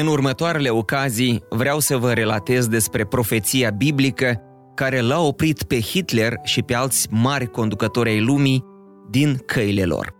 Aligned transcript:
În 0.00 0.06
următoarele 0.06 0.68
ocazii 0.68 1.42
vreau 1.50 1.78
să 1.78 1.96
vă 1.96 2.12
relatez 2.12 2.66
despre 2.66 3.04
profeția 3.04 3.70
biblică 3.70 4.40
care 4.74 5.00
l-a 5.00 5.20
oprit 5.20 5.62
pe 5.62 5.80
Hitler 5.80 6.34
și 6.42 6.62
pe 6.62 6.74
alți 6.74 7.06
mari 7.10 7.50
conducători 7.50 8.10
ai 8.10 8.20
lumii 8.20 8.64
din 9.10 9.36
căile 9.46 9.84
lor. 9.84 10.14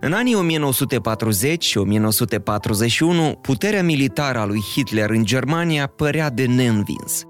În 0.00 0.12
anii 0.12 0.34
1940 0.34 1.64
și 1.64 1.78
1941, 1.78 3.38
puterea 3.42 3.82
militară 3.82 4.38
a 4.38 4.44
lui 4.44 4.60
Hitler 4.74 5.10
în 5.10 5.24
Germania 5.24 5.86
părea 5.86 6.30
de 6.30 6.46
neînvins. 6.46 7.24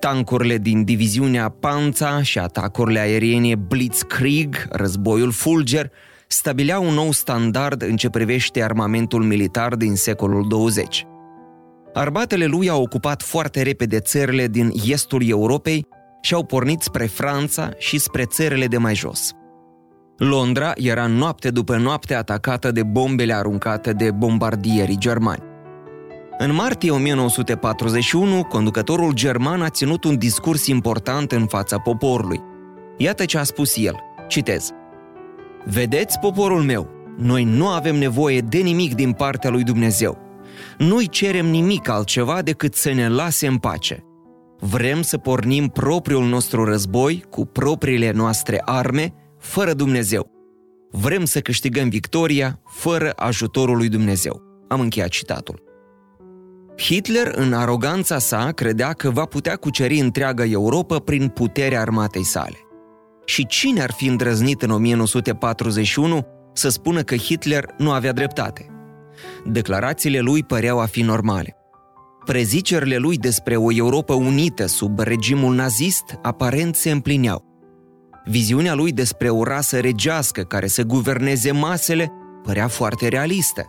Tancurile 0.00 0.58
din 0.58 0.84
diviziunea 0.84 1.48
Panza 1.48 2.22
și 2.22 2.38
atacurile 2.38 2.98
aeriene 2.98 3.54
Blitzkrieg, 3.54 4.66
războiul 4.70 5.32
Fulger, 5.32 5.90
stabilea 6.26 6.78
un 6.78 6.94
nou 6.94 7.10
standard 7.10 7.82
în 7.82 7.96
ce 7.96 8.10
privește 8.10 8.62
armamentul 8.62 9.22
militar 9.22 9.74
din 9.74 9.94
secolul 9.94 10.48
20. 10.48 11.06
Armatele 11.94 12.44
lui 12.44 12.68
au 12.68 12.82
ocupat 12.82 13.22
foarte 13.22 13.62
repede 13.62 13.98
țările 13.98 14.46
din 14.46 14.72
estul 14.84 15.28
Europei 15.28 15.86
și 16.20 16.34
au 16.34 16.44
pornit 16.44 16.80
spre 16.80 17.06
Franța 17.06 17.70
și 17.78 17.98
spre 17.98 18.24
țările 18.24 18.66
de 18.66 18.78
mai 18.78 18.94
jos. 18.94 19.32
Londra 20.16 20.72
era 20.74 21.06
noapte 21.06 21.50
după 21.50 21.76
noapte 21.76 22.14
atacată 22.14 22.70
de 22.70 22.82
bombele 22.82 23.34
aruncate 23.34 23.92
de 23.92 24.10
bombardierii 24.10 24.98
germani. 24.98 25.42
În 26.38 26.54
martie 26.54 26.90
1941, 26.90 28.44
conducătorul 28.44 29.12
german 29.12 29.62
a 29.62 29.68
ținut 29.68 30.04
un 30.04 30.18
discurs 30.18 30.66
important 30.66 31.32
în 31.32 31.46
fața 31.46 31.78
poporului. 31.78 32.40
Iată 32.96 33.24
ce 33.24 33.38
a 33.38 33.42
spus 33.42 33.76
el. 33.76 33.96
Citez. 34.28 34.70
Vedeți, 35.68 36.18
poporul 36.18 36.62
meu, 36.62 36.90
noi 37.16 37.44
nu 37.44 37.68
avem 37.68 37.96
nevoie 37.96 38.40
de 38.40 38.58
nimic 38.58 38.94
din 38.94 39.12
partea 39.12 39.50
lui 39.50 39.62
Dumnezeu. 39.62 40.18
Nu-i 40.78 41.08
cerem 41.08 41.46
nimic 41.46 41.88
altceva 41.88 42.42
decât 42.42 42.74
să 42.74 42.92
ne 42.92 43.08
lase 43.08 43.46
în 43.46 43.58
pace. 43.58 44.04
Vrem 44.58 45.02
să 45.02 45.18
pornim 45.18 45.68
propriul 45.68 46.24
nostru 46.24 46.64
război 46.64 47.24
cu 47.30 47.46
propriile 47.46 48.10
noastre 48.10 48.62
arme, 48.64 49.14
fără 49.38 49.72
Dumnezeu. 49.72 50.30
Vrem 50.90 51.24
să 51.24 51.40
câștigăm 51.40 51.88
victoria 51.88 52.60
fără 52.64 53.12
ajutorul 53.16 53.76
lui 53.76 53.88
Dumnezeu. 53.88 54.42
Am 54.68 54.80
încheiat 54.80 55.08
citatul. 55.08 55.62
Hitler, 56.76 57.32
în 57.34 57.52
aroganța 57.52 58.18
sa, 58.18 58.52
credea 58.52 58.92
că 58.92 59.10
va 59.10 59.24
putea 59.24 59.56
cuceri 59.56 59.98
întreaga 59.98 60.44
Europa 60.44 60.98
prin 60.98 61.28
puterea 61.28 61.80
armatei 61.80 62.24
sale. 62.24 62.65
Și 63.26 63.46
cine 63.46 63.82
ar 63.82 63.90
fi 63.90 64.06
îndrăznit 64.06 64.62
în 64.62 64.70
1941 64.70 66.26
să 66.52 66.68
spună 66.68 67.02
că 67.02 67.16
Hitler 67.16 67.64
nu 67.78 67.90
avea 67.90 68.12
dreptate? 68.12 68.66
Declarațiile 69.44 70.18
lui 70.18 70.42
păreau 70.42 70.80
a 70.80 70.84
fi 70.84 71.02
normale. 71.02 71.56
Prezicerile 72.24 72.96
lui 72.96 73.16
despre 73.16 73.56
o 73.56 73.72
Europa 73.72 74.14
unită 74.14 74.66
sub 74.66 74.98
regimul 74.98 75.54
nazist 75.54 76.18
aparent 76.22 76.74
se 76.74 76.90
împlineau. 76.90 77.44
Viziunea 78.24 78.74
lui 78.74 78.92
despre 78.92 79.28
o 79.28 79.42
rasă 79.42 79.80
regească 79.80 80.42
care 80.42 80.66
să 80.66 80.82
guverneze 80.82 81.50
masele 81.50 82.12
părea 82.42 82.68
foarte 82.68 83.08
realistă. 83.08 83.66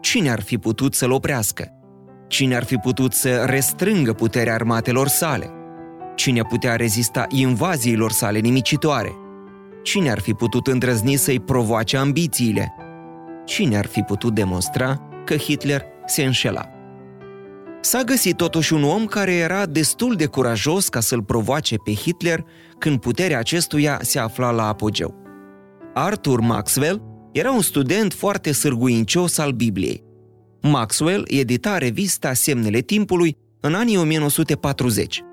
Cine 0.00 0.30
ar 0.30 0.42
fi 0.42 0.58
putut 0.58 0.94
să-l 0.94 1.10
oprească? 1.10 1.70
Cine 2.28 2.56
ar 2.56 2.64
fi 2.64 2.76
putut 2.76 3.12
să 3.12 3.44
restrângă 3.44 4.12
puterea 4.12 4.54
armatelor 4.54 5.08
sale? 5.08 5.55
Cine 6.26 6.42
putea 6.42 6.76
rezista 6.76 7.26
invaziilor 7.28 8.12
sale 8.12 8.38
nimicitoare? 8.38 9.12
Cine 9.82 10.10
ar 10.10 10.20
fi 10.20 10.32
putut 10.32 10.66
îndrăzni 10.66 11.16
să-i 11.16 11.40
provoace 11.40 11.96
ambițiile? 11.96 12.74
Cine 13.44 13.76
ar 13.76 13.86
fi 13.86 14.00
putut 14.00 14.34
demonstra 14.34 15.00
că 15.24 15.36
Hitler 15.36 15.84
se 16.06 16.24
înșela? 16.24 16.68
S-a 17.80 18.02
găsit 18.02 18.36
totuși 18.36 18.72
un 18.72 18.84
om 18.84 19.04
care 19.04 19.34
era 19.34 19.66
destul 19.66 20.14
de 20.14 20.26
curajos 20.26 20.88
ca 20.88 21.00
să-l 21.00 21.22
provoace 21.22 21.76
pe 21.76 21.92
Hitler 21.92 22.44
când 22.78 23.00
puterea 23.00 23.38
acestuia 23.38 23.98
se 24.02 24.18
afla 24.18 24.50
la 24.50 24.68
apogeu. 24.68 25.14
Arthur 25.94 26.40
Maxwell 26.40 27.02
era 27.32 27.50
un 27.50 27.62
student 27.62 28.12
foarte 28.12 28.52
sârguincios 28.52 29.38
al 29.38 29.52
Bibliei. 29.52 30.04
Maxwell 30.60 31.24
edita 31.26 31.78
revista 31.78 32.32
Semnele 32.32 32.80
Timpului 32.80 33.36
în 33.60 33.74
anii 33.74 33.96
1940 33.96 35.25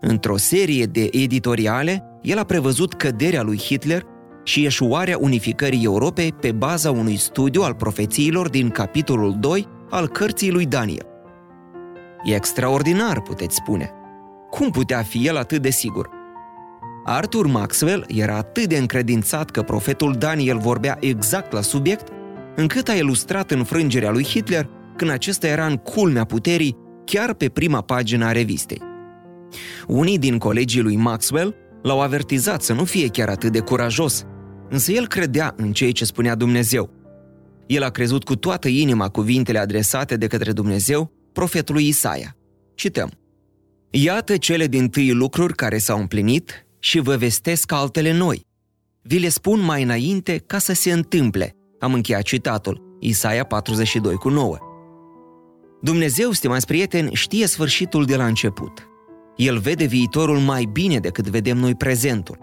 Într-o 0.00 0.36
serie 0.36 0.84
de 0.84 1.08
editoriale, 1.12 2.04
el 2.22 2.38
a 2.38 2.44
prevăzut 2.44 2.94
căderea 2.94 3.42
lui 3.42 3.58
Hitler 3.58 4.02
și 4.44 4.64
eșuarea 4.64 5.18
unificării 5.20 5.84
Europei 5.84 6.32
pe 6.32 6.52
baza 6.52 6.90
unui 6.90 7.16
studiu 7.16 7.62
al 7.62 7.74
profețiilor 7.74 8.48
din 8.48 8.68
capitolul 8.68 9.36
2 9.40 9.68
al 9.90 10.08
cărții 10.08 10.50
lui 10.50 10.66
Daniel. 10.66 11.06
E 12.24 12.34
extraordinar, 12.34 13.20
puteți 13.20 13.54
spune. 13.54 13.90
Cum 14.50 14.70
putea 14.70 15.02
fi 15.02 15.26
el 15.26 15.36
atât 15.36 15.62
de 15.62 15.70
sigur? 15.70 16.08
Arthur 17.04 17.46
Maxwell 17.46 18.04
era 18.08 18.36
atât 18.36 18.68
de 18.68 18.76
încredințat 18.76 19.50
că 19.50 19.62
profetul 19.62 20.12
Daniel 20.12 20.58
vorbea 20.58 20.96
exact 21.00 21.52
la 21.52 21.60
subiect, 21.60 22.08
încât 22.56 22.88
a 22.88 22.94
ilustrat 22.94 23.50
înfrângerea 23.50 24.10
lui 24.10 24.24
Hitler 24.24 24.68
când 24.96 25.10
acesta 25.10 25.46
era 25.46 25.66
în 25.66 25.76
culmea 25.76 26.24
puterii 26.24 26.76
chiar 27.04 27.34
pe 27.34 27.48
prima 27.48 27.80
pagină 27.80 28.24
a 28.24 28.32
revistei. 28.32 28.87
Unii 29.88 30.18
din 30.18 30.38
colegii 30.38 30.80
lui 30.80 30.96
Maxwell 30.96 31.54
l-au 31.82 32.00
avertizat 32.00 32.62
să 32.62 32.72
nu 32.72 32.84
fie 32.84 33.08
chiar 33.08 33.28
atât 33.28 33.52
de 33.52 33.60
curajos, 33.60 34.24
însă 34.68 34.92
el 34.92 35.06
credea 35.06 35.54
în 35.56 35.72
ceea 35.72 35.92
ce 35.92 36.04
spunea 36.04 36.34
Dumnezeu. 36.34 36.90
El 37.66 37.82
a 37.82 37.90
crezut 37.90 38.24
cu 38.24 38.36
toată 38.36 38.68
inima 38.68 39.08
cuvintele 39.08 39.58
adresate 39.58 40.16
de 40.16 40.26
către 40.26 40.52
Dumnezeu 40.52 41.12
profetului 41.32 41.88
Isaia. 41.88 42.36
Cităm. 42.74 43.10
Iată 43.90 44.36
cele 44.36 44.66
din 44.66 44.88
tâi 44.88 45.12
lucruri 45.12 45.54
care 45.54 45.78
s-au 45.78 45.98
împlinit 45.98 46.66
și 46.78 46.98
vă 46.98 47.16
vestesc 47.16 47.72
altele 47.72 48.12
noi. 48.12 48.46
Vi 49.02 49.18
le 49.18 49.28
spun 49.28 49.60
mai 49.60 49.82
înainte 49.82 50.42
ca 50.46 50.58
să 50.58 50.72
se 50.72 50.92
întâmple. 50.92 51.52
Am 51.78 51.94
încheiat 51.94 52.22
citatul, 52.22 52.96
Isaia 53.00 53.44
42 53.44 54.14
cu 54.14 54.28
9. 54.28 54.58
Dumnezeu, 55.82 56.30
stimați 56.30 56.66
prieteni, 56.66 57.14
știe 57.14 57.46
sfârșitul 57.46 58.04
de 58.04 58.16
la 58.16 58.26
început. 58.26 58.87
El 59.38 59.58
vede 59.58 59.84
viitorul 59.84 60.38
mai 60.38 60.68
bine 60.72 60.98
decât 60.98 61.26
vedem 61.28 61.56
noi 61.56 61.74
prezentul. 61.74 62.38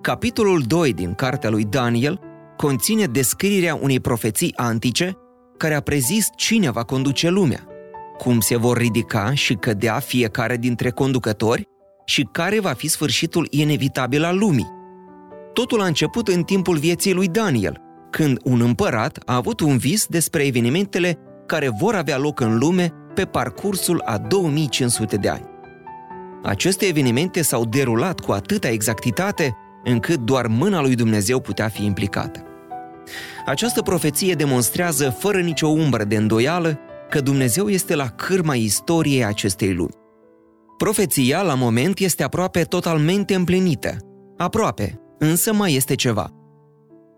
Capitolul 0.00 0.62
2 0.66 0.92
din 0.92 1.14
cartea 1.14 1.50
lui 1.50 1.64
Daniel 1.64 2.20
conține 2.56 3.04
descrierea 3.04 3.74
unei 3.74 4.00
profeții 4.00 4.52
antice 4.56 5.16
care 5.56 5.74
a 5.74 5.80
prezis 5.80 6.28
cine 6.36 6.70
va 6.70 6.82
conduce 6.82 7.28
lumea, 7.28 7.66
cum 8.18 8.40
se 8.40 8.56
vor 8.56 8.76
ridica 8.76 9.34
și 9.34 9.54
cădea 9.54 9.98
fiecare 9.98 10.56
dintre 10.56 10.90
conducători 10.90 11.68
și 12.04 12.28
care 12.32 12.60
va 12.60 12.72
fi 12.72 12.88
sfârșitul 12.88 13.46
inevitabil 13.50 14.24
al 14.24 14.38
lumii. 14.38 14.70
Totul 15.52 15.80
a 15.80 15.86
început 15.86 16.28
în 16.28 16.42
timpul 16.42 16.76
vieții 16.76 17.12
lui 17.12 17.28
Daniel, 17.28 17.80
când 18.10 18.38
un 18.44 18.60
împărat 18.60 19.18
a 19.26 19.34
avut 19.34 19.60
un 19.60 19.76
vis 19.76 20.06
despre 20.06 20.46
evenimentele 20.46 21.18
care 21.46 21.68
vor 21.80 21.94
avea 21.94 22.18
loc 22.18 22.40
în 22.40 22.58
lume 22.58 22.92
pe 23.14 23.24
parcursul 23.24 24.02
a 24.04 24.18
2500 24.18 25.16
de 25.16 25.28
ani. 25.28 25.54
Aceste 26.42 26.86
evenimente 26.86 27.42
s-au 27.42 27.64
derulat 27.64 28.20
cu 28.20 28.32
atâta 28.32 28.68
exactitate 28.68 29.56
încât 29.84 30.18
doar 30.18 30.46
mâna 30.46 30.80
lui 30.80 30.94
Dumnezeu 30.94 31.40
putea 31.40 31.68
fi 31.68 31.84
implicată. 31.84 32.42
Această 33.46 33.82
profeție 33.82 34.34
demonstrează 34.34 35.10
fără 35.10 35.40
nicio 35.40 35.66
umbră 35.66 36.04
de 36.04 36.16
îndoială 36.16 36.78
că 37.10 37.20
Dumnezeu 37.20 37.68
este 37.68 37.94
la 37.94 38.08
cârma 38.08 38.54
istoriei 38.54 39.24
acestei 39.24 39.74
lumi. 39.74 39.94
Profeția, 40.76 41.42
la 41.42 41.54
moment, 41.54 41.98
este 41.98 42.22
aproape 42.22 42.62
totalmente 42.62 43.34
împlinită. 43.34 43.96
Aproape, 44.36 45.00
însă 45.18 45.52
mai 45.52 45.74
este 45.74 45.94
ceva. 45.94 46.30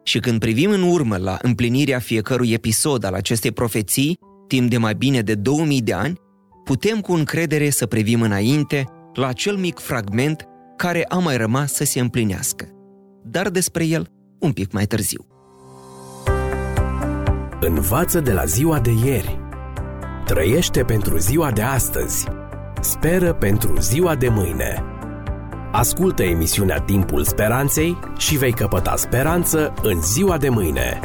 Și 0.02 0.18
când 0.18 0.40
privim 0.40 0.70
în 0.70 0.82
urmă 0.82 1.16
la 1.16 1.38
împlinirea 1.42 1.98
fiecărui 1.98 2.52
episod 2.52 3.04
al 3.04 3.14
acestei 3.14 3.52
profeții, 3.52 4.18
timp 4.46 4.70
de 4.70 4.78
mai 4.78 4.94
bine 4.94 5.20
de 5.20 5.34
2000 5.34 5.82
de 5.82 5.92
ani, 5.92 6.14
putem 6.64 7.00
cu 7.00 7.12
încredere 7.12 7.70
să 7.70 7.86
privim 7.86 8.22
înainte 8.22 8.84
la 9.18 9.26
acel 9.26 9.56
mic 9.56 9.78
fragment 9.78 10.48
care 10.76 11.04
a 11.08 11.18
mai 11.18 11.36
rămas 11.36 11.72
să 11.72 11.84
se 11.84 12.00
împlinească. 12.00 12.68
Dar 13.24 13.48
despre 13.48 13.84
el 13.84 14.10
un 14.38 14.52
pic 14.52 14.72
mai 14.72 14.86
târziu. 14.86 15.26
Învață 17.60 18.20
de 18.20 18.32
la 18.32 18.44
ziua 18.44 18.80
de 18.80 18.90
ieri. 19.04 19.40
Trăiește 20.24 20.84
pentru 20.84 21.16
ziua 21.16 21.50
de 21.50 21.62
astăzi. 21.62 22.26
Speră 22.80 23.32
pentru 23.32 23.80
ziua 23.80 24.14
de 24.14 24.28
mâine. 24.28 24.82
Ascultă 25.72 26.22
emisiunea 26.22 26.80
Timpul 26.80 27.24
Speranței 27.24 27.98
și 28.18 28.36
vei 28.36 28.52
căpăta 28.52 28.96
speranță 28.96 29.72
în 29.82 30.02
ziua 30.02 30.36
de 30.36 30.48
mâine. 30.48 31.00